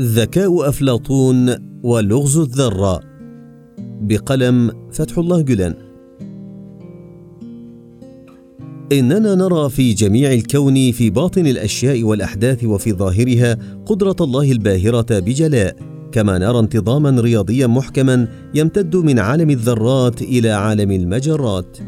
ذكاء 0.00 0.68
أفلاطون 0.68 1.54
ولغز 1.82 2.38
الذرة. 2.38 3.00
بقلم 3.78 4.70
فتح 4.92 5.18
الله 5.18 5.40
جلان 5.40 5.74
إننا 8.92 9.34
نرى 9.34 9.70
في 9.70 9.92
جميع 9.92 10.32
الكون 10.32 10.92
في 10.92 11.10
باطن 11.10 11.46
الأشياء 11.46 12.02
والأحداث 12.02 12.64
وفي 12.64 12.92
ظاهرها 12.92 13.58
قدرة 13.86 14.16
الله 14.20 14.52
الباهرة 14.52 15.18
بجلاء. 15.18 15.76
كما 16.12 16.38
نرى 16.38 16.58
انتظاما 16.58 17.20
رياضيا 17.20 17.66
محكما 17.66 18.28
يمتد 18.54 18.96
من 18.96 19.18
عالم 19.18 19.50
الذرات 19.50 20.22
إلى 20.22 20.50
عالم 20.50 20.90
المجرات. 20.90 21.78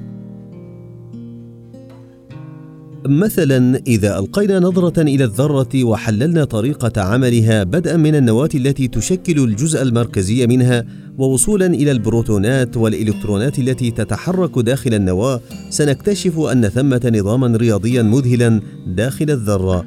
مثلا 3.06 3.82
إذا 3.86 4.18
ألقينا 4.18 4.60
نظرة 4.60 5.02
إلى 5.02 5.24
الذرة 5.24 5.84
وحللنا 5.84 6.44
طريقة 6.44 7.02
عملها 7.02 7.64
بدءا 7.64 7.96
من 7.96 8.14
النواة 8.14 8.48
التي 8.54 8.88
تشكل 8.88 9.44
الجزء 9.44 9.82
المركزي 9.82 10.46
منها 10.46 10.84
ووصولا 11.18 11.66
إلى 11.66 11.90
البروتونات 11.90 12.76
والإلكترونات 12.76 13.58
التي 13.58 13.90
تتحرك 13.90 14.58
داخل 14.58 14.94
النواة 14.94 15.40
سنكتشف 15.70 16.38
أن 16.38 16.68
ثمة 16.68 17.12
نظاما 17.14 17.56
رياضيا 17.56 18.02
مذهلا 18.02 18.60
داخل 18.86 19.30
الذرة. 19.30 19.84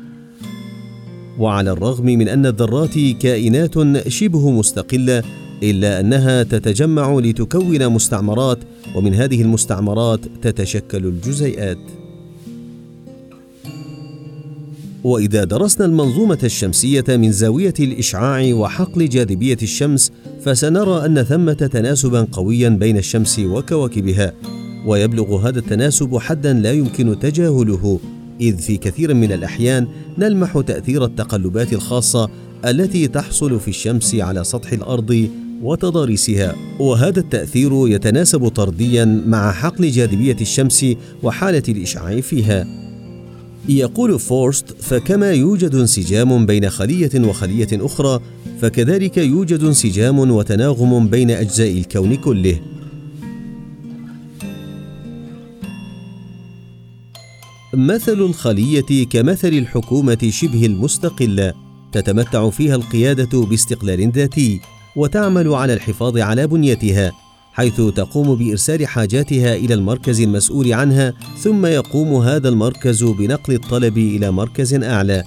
وعلى 1.39 1.71
الرغم 1.71 2.05
من 2.05 2.27
أن 2.27 2.45
الذرات 2.45 2.99
كائنات 3.19 4.07
شبه 4.07 4.51
مستقلة 4.51 5.23
إلا 5.63 5.99
أنها 5.99 6.43
تتجمع 6.43 7.19
لتكون 7.19 7.89
مستعمرات 7.89 8.59
ومن 8.95 9.13
هذه 9.13 9.41
المستعمرات 9.41 10.19
تتشكل 10.41 11.05
الجزيئات. 11.05 12.04
وإذا 15.05 15.43
درسنا 15.43 15.85
المنظومة 15.85 16.37
الشمسية 16.43 17.03
من 17.09 17.31
زاوية 17.31 17.73
الإشعاع 17.79 18.53
وحقل 18.53 19.09
جاذبية 19.09 19.57
الشمس 19.61 20.11
فسنرى 20.41 21.05
أن 21.05 21.23
ثمة 21.23 21.53
تناسبا 21.53 22.27
قويا 22.31 22.69
بين 22.69 22.97
الشمس 22.97 23.39
وكواكبها 23.39 24.33
ويبلغ 24.85 25.47
هذا 25.47 25.59
التناسب 25.59 26.17
حدا 26.17 26.53
لا 26.53 26.71
يمكن 26.71 27.19
تجاهله 27.19 27.99
إذ 28.41 28.57
في 28.57 28.77
كثير 28.77 29.13
من 29.13 29.31
الأحيان 29.31 29.87
نلمح 30.17 30.61
تأثير 30.67 31.05
التقلبات 31.05 31.73
الخاصة 31.73 32.29
التي 32.65 33.07
تحصل 33.07 33.59
في 33.59 33.67
الشمس 33.67 34.15
على 34.15 34.43
سطح 34.43 34.71
الأرض 34.71 35.29
وتضاريسها. 35.61 36.55
وهذا 36.79 37.19
التأثير 37.19 37.87
يتناسب 37.87 38.47
طرديا 38.47 39.23
مع 39.27 39.51
حقل 39.51 39.89
جاذبية 39.89 40.37
الشمس 40.41 40.85
وحالة 41.23 41.63
الإشعاع 41.69 42.21
فيها. 42.21 42.84
يقول 43.69 44.19
فورست 44.19 44.75
فكما 44.81 45.31
يوجد 45.31 45.75
انسجام 45.75 46.45
بين 46.45 46.69
خلية 46.69 47.11
وخلية 47.15 47.67
أخرى 47.73 48.19
فكذلك 48.61 49.17
يوجد 49.17 49.63
انسجام 49.63 50.19
وتناغم 50.19 51.07
بين 51.07 51.31
أجزاء 51.31 51.71
الكون 51.77 52.15
كله. 52.15 52.59
مثل 57.73 58.19
الخلية 58.19 59.05
كمثل 59.05 59.47
الحكومة 59.47 60.29
شبه 60.29 60.65
المستقلة 60.65 61.53
تتمتع 61.91 62.49
فيها 62.49 62.75
القيادة 62.75 63.41
باستقلال 63.41 64.11
ذاتي 64.11 64.59
وتعمل 64.95 65.53
على 65.53 65.73
الحفاظ 65.73 66.17
على 66.17 66.47
بنيتها. 66.47 67.24
حيث 67.55 67.81
تقوم 67.81 68.35
بإرسال 68.35 68.87
حاجاتها 68.87 69.55
إلى 69.55 69.73
المركز 69.73 70.21
المسؤول 70.21 70.73
عنها 70.73 71.13
ثم 71.37 71.65
يقوم 71.65 72.15
هذا 72.15 72.49
المركز 72.49 73.03
بنقل 73.03 73.53
الطلب 73.53 73.97
إلى 73.97 74.31
مركز 74.31 74.73
أعلى. 74.73 75.23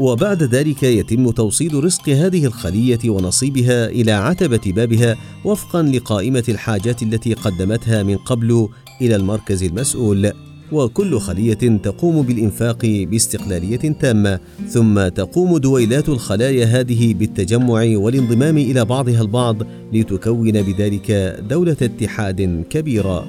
وبعد 0.00 0.42
ذلك 0.42 0.82
يتم 0.82 1.30
توصيل 1.30 1.84
رزق 1.84 2.08
هذه 2.08 2.46
الخلية 2.46 3.10
ونصيبها 3.10 3.86
إلى 3.86 4.12
عتبة 4.12 4.60
بابها 4.66 5.16
وفقا 5.44 5.82
لقائمة 5.82 6.44
الحاجات 6.48 7.02
التي 7.02 7.34
قدمتها 7.34 8.02
من 8.02 8.16
قبل 8.16 8.68
إلى 9.02 9.16
المركز 9.16 9.62
المسؤول. 9.62 10.32
وكل 10.72 11.18
خلية 11.18 11.78
تقوم 11.82 12.22
بالإنفاق 12.22 12.86
باستقلالية 12.86 13.76
تامة 13.76 14.38
ثم 14.68 15.08
تقوم 15.08 15.58
دويلات 15.58 16.08
الخلايا 16.08 16.66
هذه 16.66 17.14
بالتجمع 17.14 17.96
والانضمام 17.96 18.58
إلى 18.58 18.84
بعضها 18.84 19.22
البعض 19.22 19.56
لتكون 19.92 20.62
بذلك 20.62 21.38
دولة 21.50 21.76
اتحاد 21.82 22.64
كبيرة. 22.70 23.26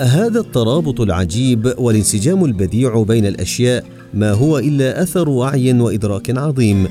هذا 0.00 0.40
الترابط 0.40 1.00
العجيب 1.00 1.74
والانسجام 1.78 2.44
البديع 2.44 3.02
بين 3.02 3.26
الأشياء 3.26 3.84
ما 4.14 4.32
هو 4.32 4.58
إلا 4.58 5.02
أثر 5.02 5.28
وعي 5.28 5.72
وإدراك 5.72 6.38
عظيم. 6.38 6.88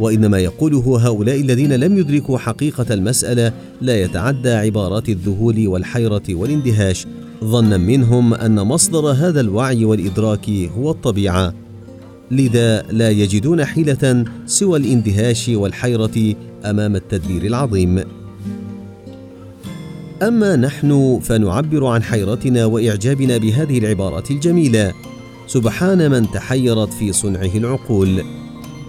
وإنما 0.00 0.38
يقوله 0.38 0.98
هؤلاء 1.08 1.40
الذين 1.40 1.72
لم 1.72 1.98
يدركوا 1.98 2.38
حقيقة 2.38 2.94
المسألة 2.94 3.52
لا 3.80 4.02
يتعدى 4.02 4.50
عبارات 4.50 5.08
الذهول 5.08 5.68
والحيرة 5.68 6.22
والاندهاش 6.30 7.06
ظنا 7.44 7.76
منهم 7.76 8.34
أن 8.34 8.54
مصدر 8.54 9.06
هذا 9.06 9.40
الوعي 9.40 9.84
والإدراك 9.84 10.50
هو 10.50 10.90
الطبيعة. 10.90 11.54
لذا 12.30 12.82
لا 12.82 13.10
يجدون 13.10 13.64
حيلة 13.64 14.24
سوى 14.46 14.78
الاندهاش 14.78 15.48
والحيرة 15.48 16.34
أمام 16.64 16.96
التدبير 16.96 17.42
العظيم. 17.44 18.04
أما 20.22 20.56
نحن 20.56 21.20
فنعبر 21.22 21.86
عن 21.86 22.02
حيرتنا 22.02 22.64
وإعجابنا 22.64 23.36
بهذه 23.36 23.78
العبارات 23.78 24.30
الجميلة. 24.30 24.92
سبحان 25.46 26.10
من 26.10 26.30
تحيرت 26.30 26.92
في 26.92 27.12
صنعه 27.12 27.56
العقول. 27.56 28.22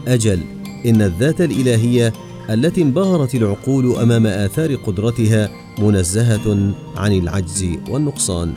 أجل. 0.07 0.56
إن 0.87 1.01
الذات 1.01 1.41
الإلهية 1.41 2.13
التي 2.49 2.81
انبهرت 2.81 3.35
العقول 3.35 3.95
أمام 3.95 4.27
آثار 4.27 4.75
قدرتها 4.75 5.49
منزهة 5.79 6.73
عن 6.95 7.13
العجز 7.13 7.65
والنقصان. 7.89 8.53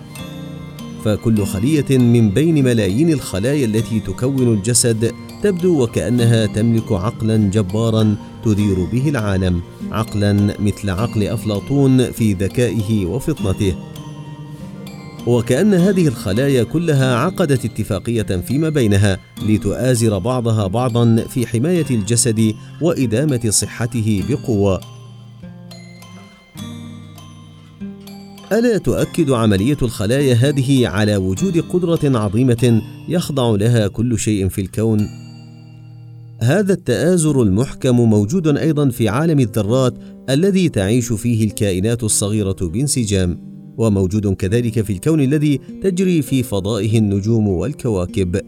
فكل 1.04 1.46
خلية 1.46 1.98
من 1.98 2.30
بين 2.30 2.64
ملايين 2.64 3.12
الخلايا 3.12 3.66
التي 3.66 4.00
تكون 4.00 4.54
الجسد 4.54 5.12
تبدو 5.42 5.82
وكأنها 5.82 6.46
تملك 6.46 6.92
عقلا 6.92 7.36
جبارا 7.36 8.16
تدير 8.44 8.84
به 8.84 9.08
العالم 9.08 9.60
عقلا 9.92 10.60
مثل 10.60 10.90
عقل 10.90 11.22
أفلاطون 11.22 12.10
في 12.12 12.32
ذكائه 12.32 13.06
وفطنته. 13.06 13.74
وكأن 15.26 15.74
هذه 15.74 16.08
الخلايا 16.08 16.62
كلها 16.62 17.14
عقدت 17.14 17.64
اتفاقية 17.64 18.22
فيما 18.22 18.68
بينها 18.68 19.18
لتؤازر 19.46 20.18
بعضها 20.18 20.66
بعضا 20.66 21.24
في 21.28 21.46
حماية 21.46 21.86
الجسد 21.90 22.54
وإدامة 22.80 23.50
صحته 23.50 24.24
بقوة. 24.28 24.80
ألا 28.52 28.78
تؤكد 28.78 29.30
عملية 29.30 29.76
الخلايا 29.82 30.34
هذه 30.34 30.88
على 30.88 31.16
وجود 31.16 31.58
قدرة 31.58 32.18
عظيمة 32.18 32.82
يخضع 33.08 33.50
لها 33.50 33.88
كل 33.88 34.18
شيء 34.18 34.48
في 34.48 34.60
الكون؟ 34.60 35.08
هذا 36.42 36.72
التآزر 36.72 37.42
المحكم 37.42 38.00
موجود 38.00 38.56
أيضا 38.58 38.88
في 38.88 39.08
عالم 39.08 39.40
الذرات 39.40 39.94
الذي 40.30 40.68
تعيش 40.68 41.12
فيه 41.12 41.44
الكائنات 41.44 42.02
الصغيرة 42.02 42.56
بانسجام. 42.60 43.49
وموجود 43.78 44.34
كذلك 44.34 44.80
في 44.80 44.92
الكون 44.92 45.20
الذي 45.20 45.60
تجري 45.82 46.22
في 46.22 46.42
فضائه 46.42 46.98
النجوم 46.98 47.48
والكواكب. 47.48 48.40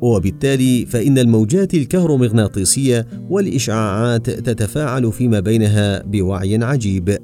وبالتالي 0.00 0.86
فإن 0.86 1.18
الموجات 1.18 1.74
الكهرومغناطيسية 1.74 3.06
والإشعاعات 3.30 4.30
تتفاعل 4.30 5.12
فيما 5.12 5.40
بينها 5.40 6.02
بوعي 6.02 6.64
عجيب. 6.64 7.18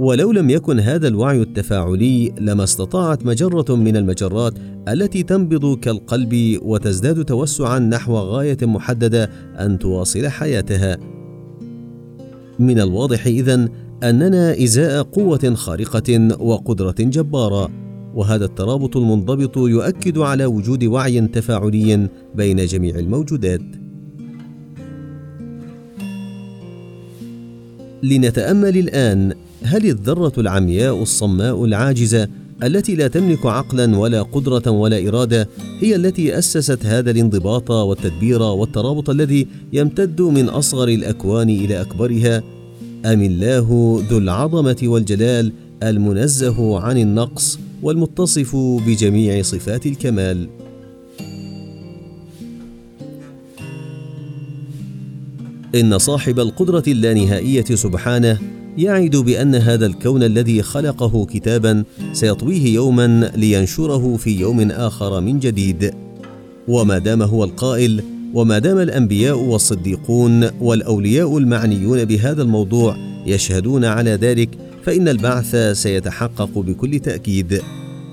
ولو 0.00 0.32
لم 0.32 0.50
يكن 0.50 0.80
هذا 0.80 1.08
الوعي 1.08 1.42
التفاعلي 1.42 2.32
لما 2.40 2.64
استطاعت 2.64 3.26
مجرة 3.26 3.74
من 3.76 3.96
المجرات 3.96 4.54
التي 4.88 5.22
تنبض 5.22 5.78
كالقلب 5.78 6.58
وتزداد 6.62 7.24
توسعا 7.24 7.78
نحو 7.78 8.16
غاية 8.16 8.56
محددة 8.62 9.30
أن 9.60 9.78
تواصل 9.78 10.28
حياتها. 10.28 10.98
من 12.58 12.80
الواضح 12.80 13.26
إذن 13.26 13.68
أننا 14.02 14.62
إزاء 14.62 15.02
قوة 15.02 15.54
خارقة 15.54 16.36
وقدرة 16.40 16.94
جبارة 16.98 17.70
وهذا 18.14 18.44
الترابط 18.44 18.96
المنضبط 18.96 19.56
يؤكد 19.56 20.18
على 20.18 20.44
وجود 20.44 20.84
وعي 20.84 21.20
تفاعلي 21.20 22.08
بين 22.34 22.66
جميع 22.66 22.98
الموجودات. 22.98 23.62
لنتأمل 28.02 28.78
الآن 28.78 29.34
هل 29.62 29.86
الذرة 29.86 30.32
العمياء 30.38 31.02
الصماء 31.02 31.64
العاجزة 31.64 32.28
التي 32.62 32.94
لا 32.94 33.08
تملك 33.08 33.46
عقلا 33.46 33.98
ولا 33.98 34.22
قدرة 34.22 34.70
ولا 34.70 35.08
إرادة 35.08 35.48
هي 35.80 35.96
التي 35.96 36.38
أسست 36.38 36.86
هذا 36.86 37.10
الانضباط 37.10 37.70
والتدبير 37.70 38.42
والترابط 38.42 39.10
الذي 39.10 39.46
يمتد 39.72 40.20
من 40.20 40.48
أصغر 40.48 40.88
الأكوان 40.88 41.48
إلى 41.50 41.80
أكبرها؟ 41.80 42.42
أم 43.06 43.22
الله 43.22 43.98
ذو 44.10 44.18
العظمة 44.18 44.76
والجلال 44.82 45.52
المنزه 45.82 46.80
عن 46.80 46.98
النقص 46.98 47.58
والمتصف 47.82 48.56
بجميع 48.56 49.42
صفات 49.42 49.86
الكمال. 49.86 50.48
إن 55.74 55.98
صاحب 55.98 56.40
القدرة 56.40 56.82
اللانهائية 56.88 57.64
سبحانه 57.64 58.38
يعد 58.78 59.16
بأن 59.16 59.54
هذا 59.54 59.86
الكون 59.86 60.22
الذي 60.22 60.62
خلقه 60.62 61.26
كتابا 61.26 61.84
سيطويه 62.12 62.74
يوما 62.74 63.32
لينشره 63.36 64.16
في 64.16 64.40
يوم 64.40 64.70
آخر 64.70 65.20
من 65.20 65.38
جديد. 65.38 65.94
وما 66.68 66.98
دام 66.98 67.22
هو 67.22 67.44
القائل 67.44 68.02
وما 68.34 68.58
دام 68.58 68.78
الأنبياء 68.78 69.38
والصديقون 69.38 70.50
والأولياء 70.60 71.38
المعنيون 71.38 72.04
بهذا 72.04 72.42
الموضوع 72.42 72.96
يشهدون 73.26 73.84
على 73.84 74.10
ذلك 74.10 74.48
فإن 74.84 75.08
البعث 75.08 75.56
سيتحقق 75.56 76.58
بكل 76.58 76.98
تأكيد. 76.98 77.62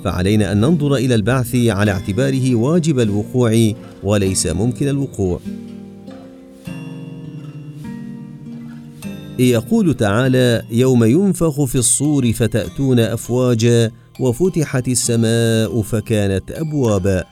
فعلينا 0.04 0.52
أن 0.52 0.62
ننظر 0.62 0.96
إلى 0.96 1.16
البعث 1.16 1.56
على 1.56 1.92
اعتباره 1.92 2.56
واجب 2.56 3.00
الوقوع 3.00 3.72
وليس 4.04 4.48
ممكن 4.48 4.88
الوقوع. 4.88 5.40
يقول 9.40 9.94
تعالى 9.94 10.64
يوم 10.72 11.04
ينفخ 11.04 11.64
في 11.64 11.76
الصور 11.76 12.34
فتأتون 12.34 13.00
أفواجا 13.00 13.92
وفتحت 14.20 14.88
السماء 14.88 15.82
فكانت 15.82 16.52
أبوابا. 16.52 17.24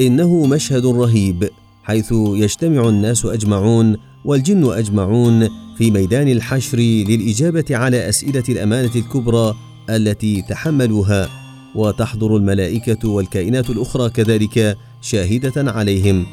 إنه 0.00 0.46
مشهد 0.46 0.86
رهيب 0.86 1.50
حيث 1.82 2.12
يجتمع 2.12 2.88
الناس 2.88 3.24
أجمعون 3.26 3.96
والجن 4.24 4.72
أجمعون 4.72 5.48
في 5.78 5.90
ميدان 5.90 6.28
الحشر 6.28 6.78
للإجابة 6.78 7.64
على 7.70 8.08
أسئلة 8.08 8.44
الأمانة 8.48 8.90
الكبرى 8.96 9.54
التي 9.90 10.42
تحملوها 10.42 11.28
وتحضر 11.74 12.36
الملائكة 12.36 13.08
والكائنات 13.08 13.70
الأخرى 13.70 14.10
كذلك 14.10 14.76
شاهدة 15.00 15.72
عليهم. 15.72 16.26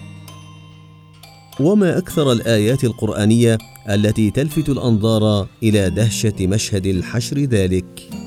وما 1.60 1.98
أكثر 1.98 2.32
الآيات 2.32 2.84
القرآنية 2.84 3.58
التي 3.90 4.32
تلفت 4.32 4.70
الأنظار 4.70 5.48
إلى 5.64 5.90
دهشة 5.90 6.48
مشهد 6.48 6.86
الحشر 6.86 7.40
ذلك. 7.40 8.25